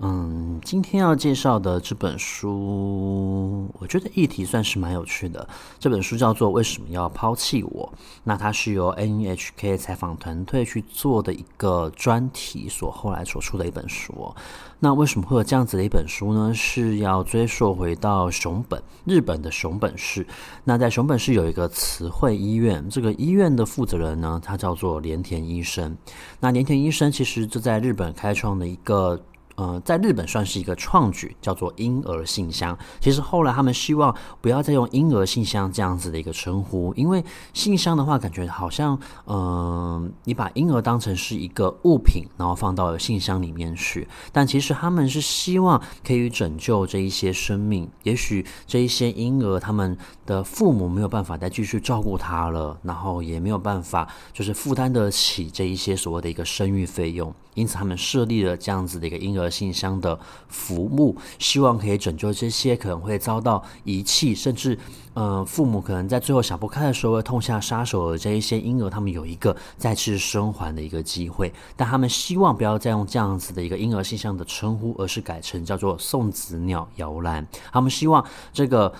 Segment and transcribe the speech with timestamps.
[0.00, 5.48] 嗯，今天要介绍的这本书，我觉得议题算是蛮有趣的。
[5.78, 7.92] 这本书叫做《为什么要抛弃我》，
[8.24, 14.34] 那它是由 NHK 采访团队去做的一个专题所后来所出的一本书。
[14.80, 16.52] 那为什么会有这样子的一本书呢？
[16.52, 20.26] 是要追溯回到熊本，日本的熊本市。
[20.64, 25.96] 那在熊本市有一个慈惠医院，这个医院的负责人呢，他叫做连田医生。
[26.40, 29.22] 那连田医生其实就在日本开创了一个。
[29.56, 32.76] 呃，在日本算是一个创举，叫做婴儿信箱。
[33.00, 44.06] 其实后来他们希望不要再用婴儿信箱这样子的一个称呼，因为信箱的话，感觉好像，嗯、你把婴儿当成是一个物品，然后放到了信箱里面去。
[44.32, 47.88] 但其实他们是希望可以拯救这一些生命。
[48.02, 49.96] 也许这一些婴儿他们
[50.26, 57.32] 的父母没有办法再继续照顾他了，然后也没有办法就是负担得起这一些所谓的一个生育费用。
[57.54, 64.78] 因此，他们设立了这样子的一个婴儿信箱的服务，希望可以拯救这些可能会遭到遗弃，甚至，
[65.14, 71.52] 呃，父母可能在最后想不开的时候会痛下杀手的这一些婴儿，他们有一个再次生还的一个机会。
[71.76, 77.46] 但他们希望不要再用这样子的一个婴儿信箱的称呼，而是改成叫做送子鸟摇篮。
[77.72, 78.92] 他们希望这个。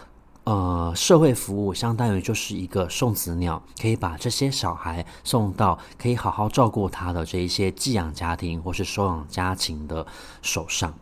[0.45, 10.07] 呃，社会服务相当于就是一个送子鸟，可以把这些小孩送到可以好好照顾他的这一些寄养家庭或是收养家庭的
[10.43, 10.93] 手上。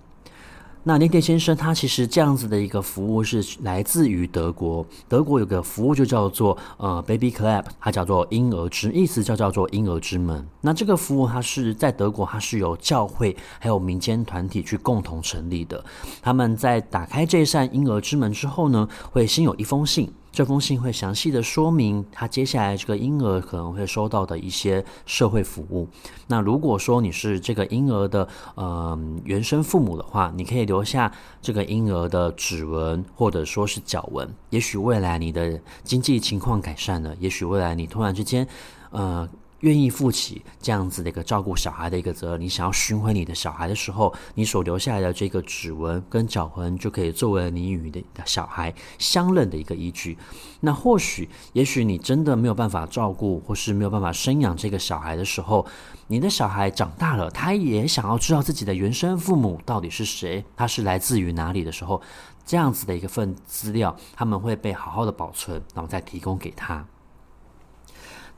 [0.84, 10.44] 那连田先生他其实这样子的一个服务是来自于德国，德国有个服务就叫做呃 Baby Club，它叫做婴儿之，意思就叫做婴儿之门。
[10.60, 15.84] 那这个服务它是在德国，它是由教会还有民间团体去共同成立的。
[16.20, 20.12] 他们在打开这扇婴儿之门之后呢，会先有一封信。
[20.32, 25.86] 这封信会详细的说明他接下来这个婴儿可能会收到的一些社会服务。
[26.26, 31.12] 那如果说你是这个婴儿的呃原生父母的话，你可以留下
[31.42, 34.28] 这个婴儿的指纹或者说是脚纹。
[34.48, 38.48] 也许未来你的经济情况改善了，也许未来你突然之间
[38.90, 39.28] 呃。
[39.62, 50.16] 愿意负起这样子的一个照顾小孩的一个责任，你想要寻回你的小孩的时候，你所留下来的这个指纹跟脚痕就可以作为你与你的小孩相认的一个依据。
[50.60, 55.66] 那或许，也许你真的没有办法照顾，或是没有办法生养这个小孩的时候，
[56.08, 62.00] 你的小孩长大了，他也想要知道自己的原生父母到底是谁，他是来自于哪里的时候，
[62.44, 66.84] 这样子的一个份资料，他们会被好好的保存，然后再提供给他。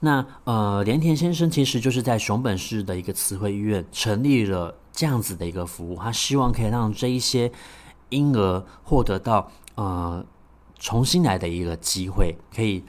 [0.01, 7.51] 那呃，连田先生其实就是在熊本市的一个慈惠医院成立了这样子的一个服务，他希望可以让这一些
[8.11, 10.25] 婴儿获得到呃
[10.79, 12.85] 重新来的一个机会，可以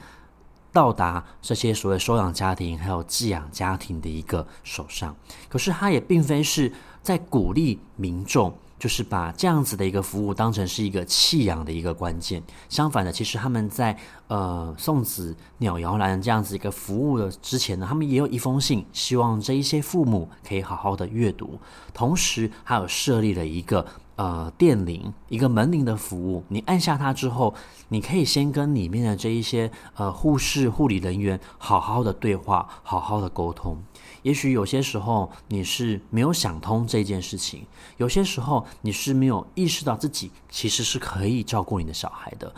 [0.72, 5.16] 到达这些所谓收养家庭还有寄养家庭的一个手上。
[5.48, 8.58] 可是他也并非是在鼓励民众。
[8.78, 12.42] 就是把这样子的一个服务当成是一个弃养的一个关键。
[12.68, 13.96] 相反的，其实他们在
[14.28, 21.58] 呃送子鸟摇篮这样子一个服务的之前呢，他们也有一封信，希望这一些父母可以好好的阅读。
[21.94, 26.44] 同时，还有设立了一个呃电铃，一个门铃的服务。
[26.48, 27.54] 你按下它之后，
[27.88, 33.82] 你可以先跟里面的这一些呃护士、护理人员好好的对话，好好的沟通。
[34.26, 37.64] 也许有些时候你是没有想通这件事情，
[37.96, 42.52] 有些时候你是没有意识到自己其实是可以照顾你的小孩的。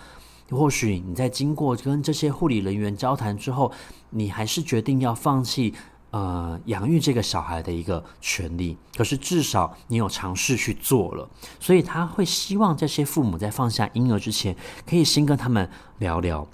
[0.49, 3.71] 或许你在经过跟这些护理人员交谈之后，
[4.09, 5.75] 你还是决定要放弃
[6.11, 8.75] 呃养育这个小孩的一个权利。
[8.97, 11.29] 可是至少你有尝试去做了，
[11.61, 14.57] 所以他会希望这些父母在放下婴儿之前，
[14.87, 15.69] 可以先跟他们
[15.99, 16.49] 聊聊。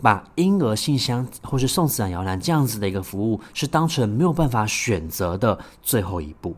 [0.00, 6.56] 把婴儿信箱或是送子鸟摇篮这样子的一个服务，是当成没有办法选择的最后一步。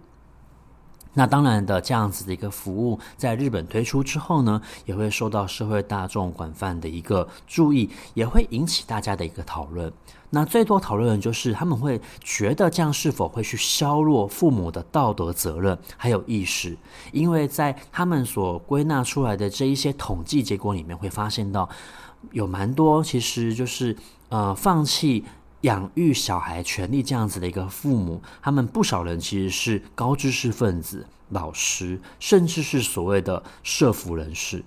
[1.12, 9.92] 那当然的，这样子的一个服务在日本推出之后呢，也会受到社会大众广泛的一个注意，也会引起大家的一个讨论。
[10.30, 16.78] 那最多讨论的就是他们会觉得这样是否会去削弱父母的道德责任还有意识，
[17.10, 21.68] 因为在他们所归纳出来的这一些统计结果里面，会发现到。
[22.32, 23.96] 有蛮多，其实就是
[24.28, 25.24] 呃，放弃
[25.62, 34.64] 养育小孩权利这样子的一个父母，他们不少人其实是高知识分子、老师，甚至是所谓的社服人士。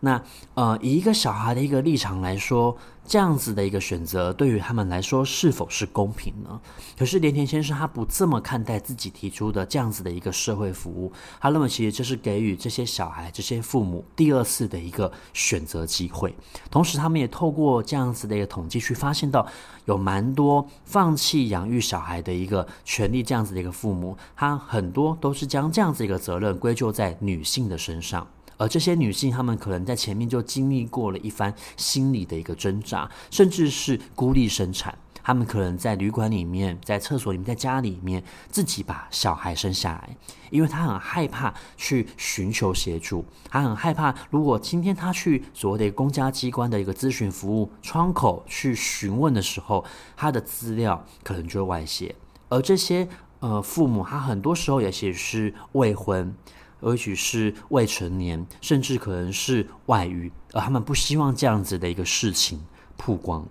[0.00, 0.22] 那
[0.54, 2.76] 呃，以一个小孩的一个立场来说，
[3.06, 6.60] 这样子的一个选择对于他们来说是否是公平呢？
[6.98, 16.34] 可是连田先生他不这么看待自己提出的这样子的一个社会服务，他认为其实这是给予这些小孩、这些父母第二次的一个选择机会。
[16.70, 19.46] 同时，他们也透过这样子的一个统计去发现到，
[19.84, 28.26] 有蛮多放弃养育小孩的一个权利，这样子的一个父母，他很多都是将这样子一个责任归咎在女性的身上。
[28.60, 34.96] 而这些女性，她们可能在前面就经历过了一番心理的一个挣扎，甚至是孤立生产。
[35.22, 40.14] 她们可能在旅馆里面、在厕所里面、在家里面自己把小孩生下来，
[40.50, 49.82] 因为她很害怕去寻求协助，她很害怕如果今天她去所谓的公家机关的一个咨询服务窗口去询问的时候，
[50.14, 52.14] 她的资料可能就会外泄。
[52.50, 53.08] 而这些
[53.38, 56.34] 呃父母，他很多时候也许是未婚。
[56.82, 62.60] 也许是未成年，甚至可能是外遇，而他们不希望这样子的一个事情
[62.96, 63.46] 曝光。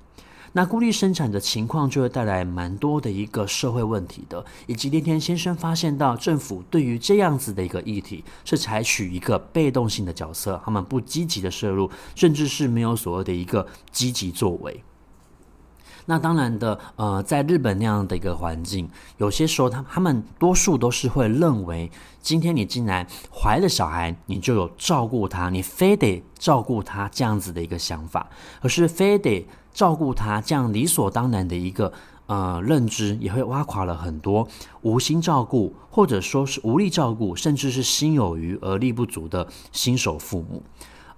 [0.52, 4.44] 那孤立生产的情况就会带来蛮多的一个社会问题的。
[4.66, 14.84] 以及连田先生发现到，政府对于这样子的一个议题是采取一个被动性的角色，他们不积极的涉入，甚至是没有所谓的一个积极作为。
[16.10, 28.28] 那当然的，呃，在日本那样的一个环境，有些时候他他们多数都是会认为，今天你进来怀了小孩，你就有照顾他，你非得照顾他这样子的一个想法，
[28.62, 31.94] 而是非得照顾他这样理所当然的一个
[32.26, 34.48] 呃认知，也会挖垮了很多
[34.82, 40.64] 无心照顾，或者说是无力照顾，甚至是心有余而力不足的新手父母。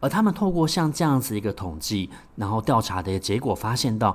[0.02, 4.14] 而他们透过像这样子一个统计，然后调查的结果，发现到。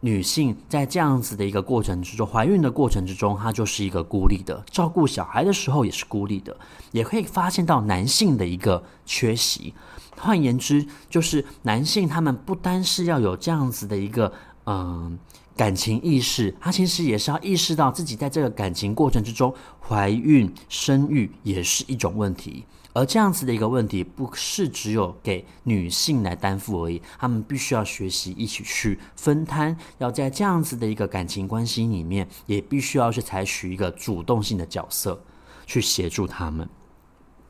[0.00, 6.56] 女性在这样子的一个过程之中，怀孕的过程之中，她就是一个孤立的；照顾小孩的时候也是孤立的。
[6.92, 9.74] 也可以发现到男性的一个缺席。
[10.16, 14.32] 换言之，就是男性他们不单是要有这样子的一个
[14.64, 15.18] 嗯、
[15.60, 19.54] 感情意识，他其实也是要意识到自己在这个感情过程之中，
[19.86, 22.64] 怀孕生育也是一种问题。
[22.94, 35.22] 而这样子的一个问题，不是只有给女性来担负而已，他们必须要学习一起去分摊，要在这样子的一个感情关系里面，也必须要去采取一个主动性的角色，
[35.66, 36.66] 去协助他们。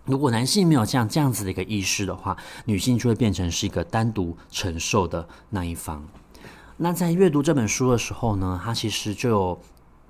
[0.04, 6.04] 如果男性没有这样这样子的一个意识的话，女性就会变成是一个单独承受的那一方。
[6.80, 9.60] 那在阅读这本书的时候呢，他其实就有。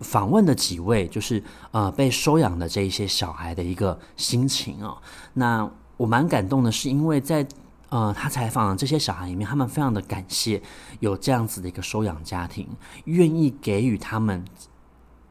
[0.00, 4.96] 访问的几位就是呃被收养的这一些小孩的一个心情哦，
[5.34, 7.46] 那我蛮感动的，是因为在
[7.90, 10.62] 呃他采访的这些小孩里面，他们非常的感谢
[11.00, 12.66] 有这样子的一个收养家庭，
[13.04, 14.42] 愿意给予他们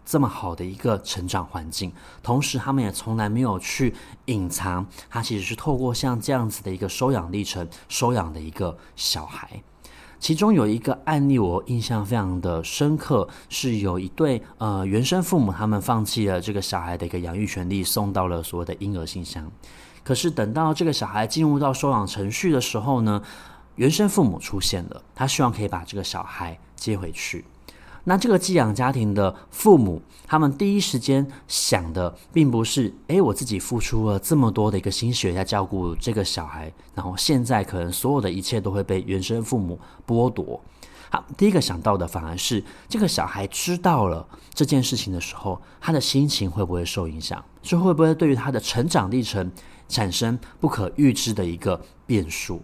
[0.06, 1.92] 这么好的一个成长环境，
[2.22, 3.96] 同时他们也从来没有去
[4.26, 9.64] 隐藏，他其实是透过像这样子的一个收养历程收养的一个小孩。
[10.20, 19.50] 其中有一个案例，我印象非常的深刻，是有一对呃原生父母，他们放弃了这个小孩的一个养育权利，送到了所谓的婴儿信箱。
[20.04, 23.22] 可是等到这个小孩进入到收养程序的时候呢，
[23.76, 27.46] 原生父母出现了，他希望可以把这个小孩接回去。
[28.10, 40.60] 那这个寄养家庭的父母，他们第一时间想的并不是，诶，我自己付出了这么多的一个心血在照顾这个小孩，然后现在可能所有的一切都会被原生父母剥夺。
[41.12, 47.46] 好，第一个想到的反而是这个小孩知道了这件事情的时候，他的心情会不会受影响？
[47.62, 49.52] 这会不会对于他的成长历程
[49.88, 52.64] 产生不可预知的一个变数？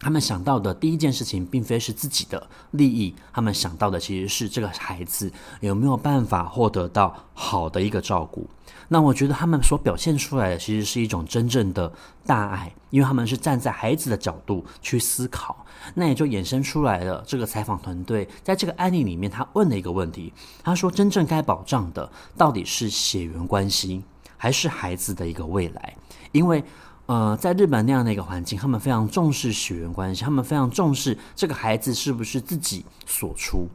[0.00, 8.48] 他们想到的第一件事情，并非是自己的利益，他们想到的其实是这个孩子有没有办法获得到好的一个照顾。
[8.90, 11.92] 那我觉得他们所表现出来的，其实是一种真正的
[12.24, 15.66] 大爱，因为他们是站在孩子的角度去思考。
[15.94, 24.02] 那也就衍生出来了，这个采访团队在这个案例里面，他问了一个问题，他说：真正该保障的，到底是血缘关系，
[24.36, 25.94] 还是孩子的一个未来？
[26.32, 26.64] 因为
[27.08, 33.66] 呃，在日本那样的一个环境，他们非常重视血缘关系，他们非常重视这个孩子是不是自己所出。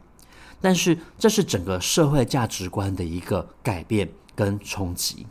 [0.60, 5.26] 但是，这是整个社会价值观的一个改变跟冲击。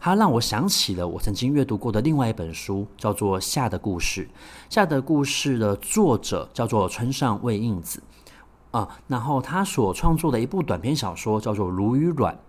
[0.00, 4.22] 它让我想起了我曾经阅读过的另外一本书，叫做《夏的故事》。
[4.68, 8.02] 《夏的故事》的作者叫做村上慰映子
[8.72, 12.34] 啊，呃，然后他所创作的一部短篇小说叫做《如与卵》。《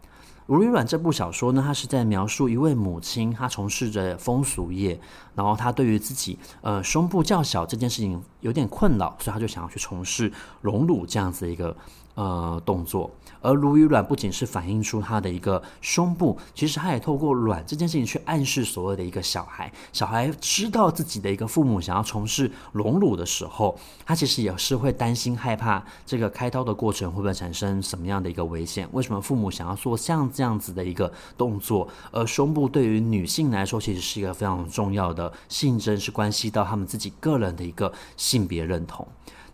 [0.48, 4.98] 如与卵》这部小说呢，它是在描述一位母亲，她从事着风俗业，
[5.36, 11.75] 然后她对于自己呃胸部较小这件事情有点困扰，所以她就想要去从事隆乳这样子一个
[12.17, 13.09] 呃动作。
[13.39, 19.71] 而乳与卵不仅是反映出他的一个胸部，其实他也透过卵这件事情去暗示所谓的一个小孩。
[19.93, 28.89] 小孩知道自己的一个父母想要从事隆乳的时候，他其实也是会担心害怕这个开刀的过程会不会产生什么样的一个危险？
[28.91, 31.88] 为什么父母想要做像这样子的一个动作？
[32.12, 39.07] 而胸部对于女性来说，其实是一个非常重要的性征，是关系到他们自己个人的一个性别认同。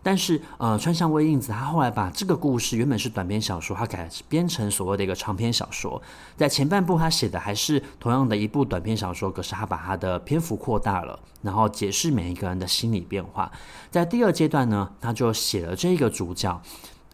[0.04, 6.00] 但是，呃，川上未映子他后来把这个故事原本是短篇小说，他改编成所谓的一个长篇小说。
[6.36, 13.50] 在前半部，他写的还是同样的一部短篇小说，可是他把他的篇幅扩大了，然后解释每一个人的心理变化。
[13.90, 16.60] 在第二阶段呢，他就写了这个主角，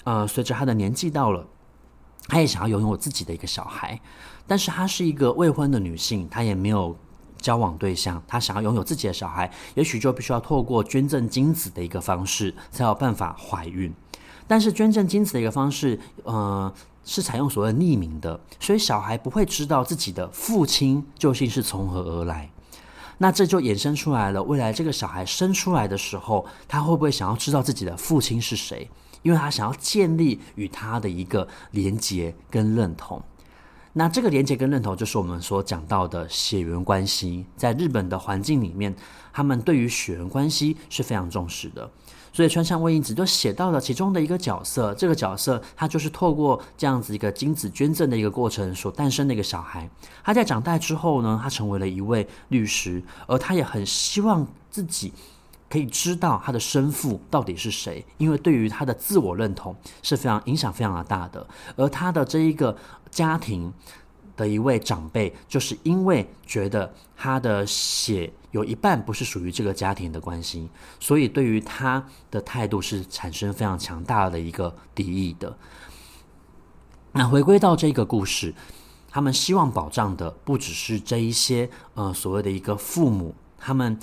[0.02, 1.46] 呃，随着他的年纪到了，
[2.26, 4.00] 他也想要拥有自己的一个小孩，
[4.48, 6.96] 但是她是一个未婚的女性，她也没有。
[7.40, 13.92] 交往对象，他想要拥有自己的小孩，也许就必须要透过捐赠精子的一个方式，才有办法怀孕。
[14.46, 16.72] 但是捐赠精子的一个方式，呃，
[17.04, 22.50] 是采用所谓匿名的，所以小孩不会知道自己的父亲究竟是从何而来。
[23.18, 28.90] 那这就衍生出来了，未来这个小孩生出来的时候，他会不会想要知道自己的父亲是谁？
[29.22, 33.22] 因为他想要建立与他的一个连结跟认同。
[33.92, 37.44] 那这个连接跟认同，就是我们所讲到的血缘关系。
[37.56, 38.94] 在日本的环境里面，
[39.32, 41.90] 他们对于血缘关系是非常重视的。
[42.32, 49.90] 所以川上未映子就写到了其中的一个角色，这个角色他就是透过这样子一个精子捐赠的一个过程所诞生的一个小孩。
[50.22, 55.12] 他在长大之后呢，他成为了一位律师，而他也很希望自己。
[55.68, 61.46] 可以知道他的生父到底是谁，因为对于他的自我认同是非常影响非常的大的。
[61.76, 62.76] 而他的这一个
[63.10, 63.72] 家庭
[64.36, 75.56] 的一位长辈，就是因为觉得他的血有一半不是属于这个家庭的关系，所以对于他的态度是产生非常强大的一个敌意的。
[77.12, 78.54] 那回归到这个故事，
[79.10, 83.98] 他们希望保障的不只是这一些呃所谓的一个父母，他们。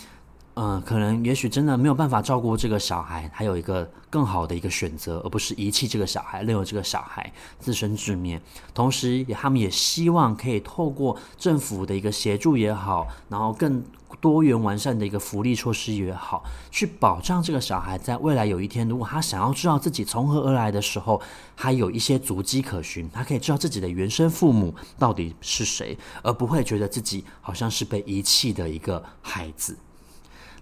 [0.60, 8.42] 嗯、可能也许真的没有办法照顾这个小孩，还有一个更好的一个选择，而不是遗弃这个小孩，任由这个小孩自生自灭。
[8.74, 13.84] 同时，也他们也希望可以透过政府的一个协助也好，然后更
[14.20, 21.22] 多元完善的一个福利措施也好，去保障这个小孩在未来有一天，如果他想要知道自己从何而来的时候，
[21.56, 29.78] 他有一些足迹可循，他可以知道自己的原生父母到底是谁，而不会觉得自己好像是被遗弃的一个孩子。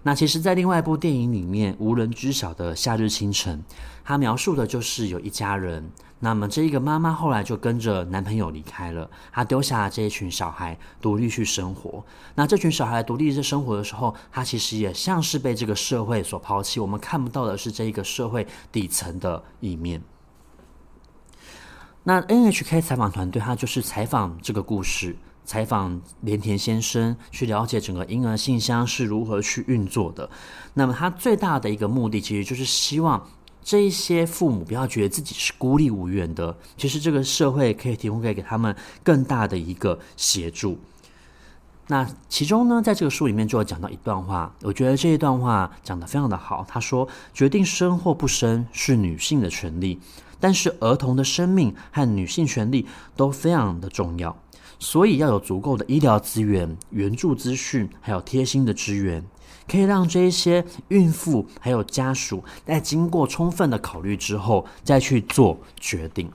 [0.06, 3.58] 那其实，在另外一部电影里面，《无人知晓的夏日清晨》，
[4.04, 5.90] 它描述的就是有一家人。
[6.20, 12.04] 那么，这一个妈妈后来就跟着男朋友离开了，她丢下了这一群小孩，独立去生活。
[12.36, 16.78] 那这群小孩独立在生活的时候，她其实也像是被这个社会所抛弃。
[16.78, 20.00] 我们看不到的是这一个社会底层的一面。
[22.04, 25.16] 那 NHK 采访团队，他就是采访这个故事。
[25.46, 30.28] 采访连田先生，去了解整个婴儿信箱是如何去运作的。
[30.74, 33.26] 那么，他最大的一个目的，其实就是希望
[33.62, 36.54] 这一些父母不要觉得自己是孤立无援的。
[36.76, 40.78] 其实，这个社会可以提供给给他们更大的一个协助。
[41.88, 46.66] 那其中呢，在这个书里面就有讲到一段话，我觉得这一段话讲得非常的好。
[46.68, 50.00] 他说：“决定生或不生是女性的权利，
[50.40, 54.36] 但是儿童的生命和女性权利都非常的重要。”
[54.78, 59.24] 所以要有足够的医疗资源、援助资讯，还有贴心的支援，
[59.66, 66.30] 可以让这些孕妇还有家属在经过充分的考虑之后再去做决定。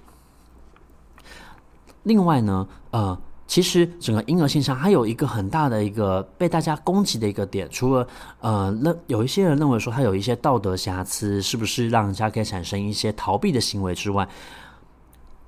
[2.04, 8.08] 另外呢，呃，其实整个婴儿信箱还有一个很大的一个被大家攻击的一个点，除了
[8.40, 14.28] 呃，认有一些人认为说它有一些道德瑕疵，是不是让人家可以产生一些逃避的行为之外，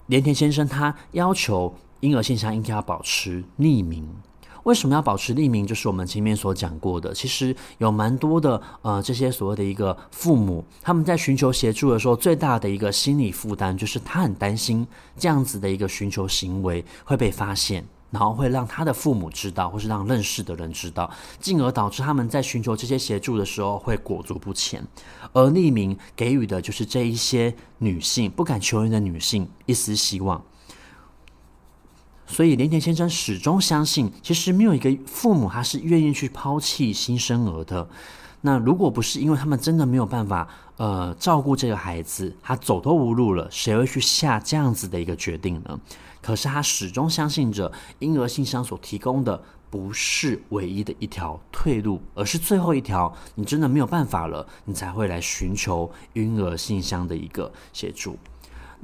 [0.05, 1.75] 连田先生他要求。
[2.03, 4.05] 婴儿信箱应该要保持匿名。
[4.63, 5.65] 为什么要保持匿名？
[5.65, 14.85] 就是我们前面所讲过的，其实有蛮多的呃，这些所谓的一个父母，他们在寻求协助的时候，最大的一个心理负担就是他很担心
[15.17, 24.85] 这样子的一个寻求行为会被发现，然后会让他的父母知道，或是让认识的人知道，进而导致他们在寻求这些协助的时候会裹足不前。
[25.31, 30.41] 而匿名给予的就是这一些女性不敢求援的女性一丝希望。
[32.33, 37.87] 所以，连田先生始终相信，其实没有一个父母他是愿意去抛弃新生儿的。
[38.41, 45.79] 那如果不是因为他们真的没有办法，呃，照顾这个孩子，他走投无路了，谁会去下这样子的一个决定呢？
[46.23, 53.13] 可是他始终相信着，婴儿信箱所提供的不是唯一的一条退路，而是最后一条。
[53.35, 58.17] 你真的没有办法了，你才会来寻求婴儿信箱的一个协助。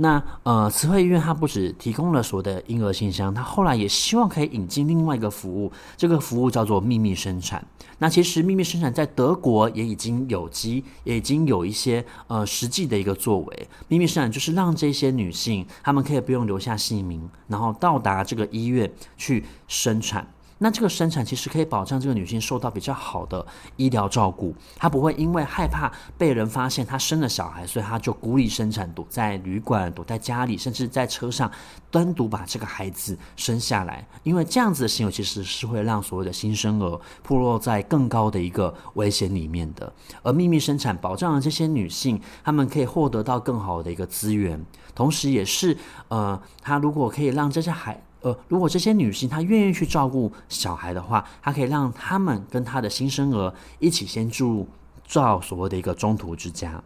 [0.02, 7.62] 那呃，慈惠医院它不只提供了所谓的婴儿信箱，它后来也希望可以引进另外一个服务，这个服务叫做秘密生产。
[7.98, 13.68] 那其实秘密生产在德国也已经有机，也已经有一些呃实际的一个作为。
[13.90, 20.26] 秘密生产就是让这些女性，她们可以不用留下姓名，然后到达这个医院去生产。
[20.62, 23.46] 那这个生产其实可以保障这个女性受到比较好的
[23.78, 31.50] 医疗照顾，她不会因为害怕被人发现她生了小孩，所以她就孤立生产，躲在旅馆、躲在家里，甚至在车上
[31.90, 34.06] 单独把这个孩子生下来。
[34.24, 39.92] 因为这样子的行为其实是会让所谓的新生儿暴露在更高的一个危险里面的。
[40.24, 44.62] 而秘密生产保障了这些女性，她们可以获得到更好的一个资源，
[44.94, 45.78] 同时也是
[46.10, 48.04] 呃，她如果可以让这些孩。
[48.22, 54.68] 呃，如果这些女性她愿意去照顾小孩的话，她可以让他们跟她的新生儿一起先住
[55.08, 56.84] 照所谓的一个中途之家，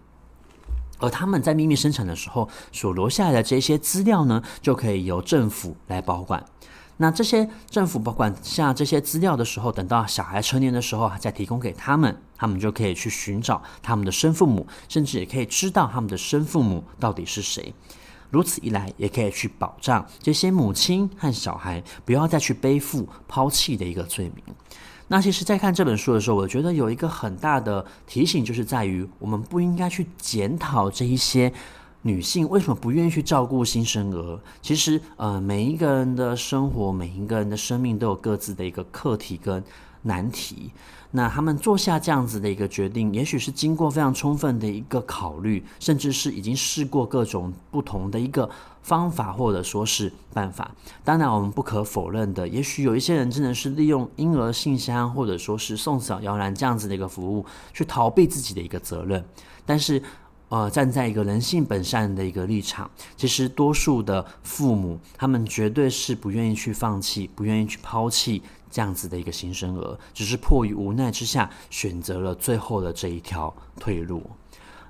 [0.99, 6.45] 而他们在秘密生产的时候所留下来的这些资料呢，就可以由政府来保管。
[6.97, 17.73] 那这些政府保管下这些资料的时候，等到小孩成年的时候再提供给他们，他们就可以去寻找他们的生父母，甚至也可以知道他们的生父母到底是谁。
[18.33, 24.43] 如此一来，也可以去保障这些母亲和小孩不要再去背负抛弃的一个罪名。
[25.07, 31.53] 那其实，在看这本书的时候，我觉得有一个很大的提醒，就是在于我们不应该去检讨这一些
[32.01, 34.39] 女性为什么不愿意去照顾新生儿。
[34.63, 39.63] 其实，呃，每一个人的生活，每一个人的生命都有各自的一个课题跟
[40.01, 40.71] 难题。
[41.15, 48.49] 那他们做下这样子的一个决定，也许是经过非常充分的一个考虑，甚至是已经试过各种不同的一个
[48.81, 50.71] 方法，或者说是办法。
[51.03, 59.23] 当然，我们不可否认的，也许有一些人真的是利用婴儿信箱，或者说是送小摇篮这样子的一个服务，去逃避自己的一个责任。
[59.67, 60.01] 但是，
[60.49, 68.41] 呃，站在一个人性本善的一个立场，其实多数的父母，他们绝对是不愿意去放弃，不愿意去抛弃。
[68.73, 74.23] 这样子的一个新生儿，只是迫于无奈之下，选择了最后的这一条退路。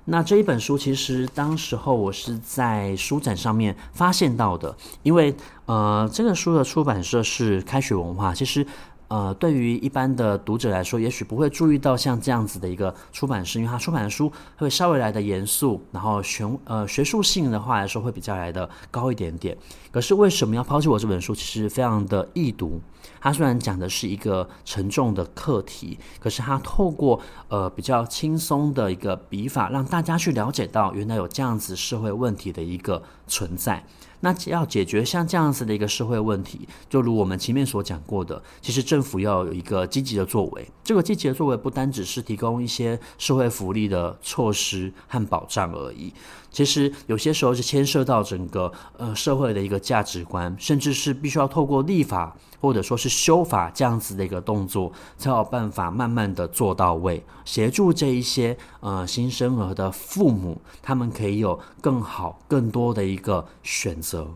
[0.06, 5.34] 那这一本书，其实当时候我是在书展上面发现到的，因为
[5.66, 8.66] 呃，这个书的出版社是开学文化，其实。
[9.08, 19.56] 呃，对于一般的读者来说，也许不会注意到像这样子的一个出版社，因为它出版的书会稍微来的严肃，然后学呃学术性的话来说会比较来的高一点点。
[19.92, 21.34] 可是为什么要抛弃我这本书？
[21.34, 22.80] 其实非常的易读。
[23.20, 33.84] 它虽然讲的是一个沉重的课题，可是它透过呃比较轻松的一个笔法，让大家去了解到原来有这样子社会问题的一个存在。
[34.24, 40.66] 那要解决像这样子的一个社会问题，就如我们前面所讲过的，其实政府要有一个积极的作为。
[40.82, 46.10] 这个积极的作为不单只是提供一些社会福利的措施和保障而已，
[46.54, 64.28] 其实有些时候是牵涉到整个呃社会的一个价值观，甚至是必须要透过立法或者说是修法这样子的一个动作，才有办法慢慢的做到位，协助这一些呃新生儿的父母，他们可以有更好更多的一个选择。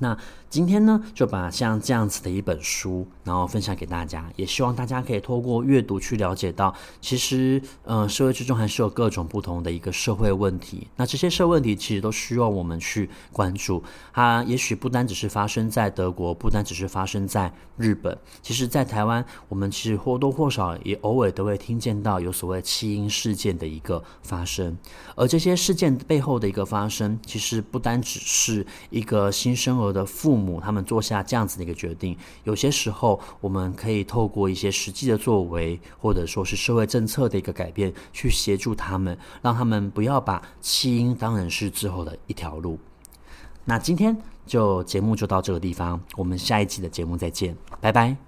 [0.00, 0.16] 那
[0.50, 10.86] 今天呢，就把像这样子的一本书，然后分享给大家，也希望大家可以透过阅读去了解到，其实，呃，社会之中还是有各种不同的一个社会问题。
[10.96, 13.82] 那这些社会问题其实都需要我们去关注。
[14.14, 24.74] 它也许不单只是发生在德国，不单只是发生在日本，其实在台湾，我们其实或多或少也偶尔都会听见到有所谓弃婴事件的一个发生。
[25.14, 42.78] 而这些事件背后的一个发生，其实不单只是一个新生儿的父母他们做下这样子的一个决定，有些时候我们可以透过一些实际的作为，或者说是社会政策的一个改变，去协助他们，让他们不要把弃婴当成是之后的一条路。
[43.64, 48.27] 那今天就节目就到这个地方，我们下一期的节目再见，拜拜。